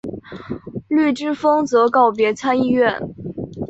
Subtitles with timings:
[0.87, 2.99] 绿之风则告别参议院。